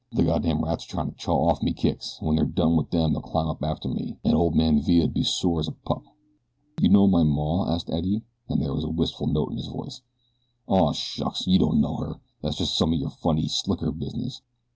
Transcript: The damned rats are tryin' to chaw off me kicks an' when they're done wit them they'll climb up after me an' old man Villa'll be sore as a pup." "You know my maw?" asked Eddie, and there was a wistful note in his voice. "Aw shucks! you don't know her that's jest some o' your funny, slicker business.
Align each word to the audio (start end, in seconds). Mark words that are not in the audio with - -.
The 0.11 0.23
damned 0.23 0.63
rats 0.63 0.85
are 0.85 0.87
tryin' 0.87 1.11
to 1.11 1.15
chaw 1.15 1.49
off 1.51 1.61
me 1.61 1.73
kicks 1.73 2.17
an' 2.19 2.25
when 2.25 2.35
they're 2.35 2.45
done 2.45 2.75
wit 2.75 2.89
them 2.89 3.13
they'll 3.13 3.21
climb 3.21 3.45
up 3.45 3.61
after 3.63 3.87
me 3.87 4.17
an' 4.23 4.33
old 4.33 4.55
man 4.55 4.81
Villa'll 4.81 5.07
be 5.09 5.21
sore 5.21 5.59
as 5.59 5.67
a 5.67 5.73
pup." 5.73 6.01
"You 6.81 6.89
know 6.89 7.05
my 7.05 7.21
maw?" 7.21 7.69
asked 7.69 7.91
Eddie, 7.91 8.23
and 8.49 8.59
there 8.59 8.73
was 8.73 8.83
a 8.83 8.89
wistful 8.89 9.27
note 9.27 9.51
in 9.51 9.57
his 9.57 9.67
voice. 9.67 10.01
"Aw 10.65 10.93
shucks! 10.93 11.45
you 11.45 11.59
don't 11.59 11.81
know 11.81 11.97
her 11.97 12.15
that's 12.41 12.57
jest 12.57 12.75
some 12.79 12.93
o' 12.93 12.95
your 12.95 13.11
funny, 13.11 13.47
slicker 13.47 13.91
business. 13.91 14.41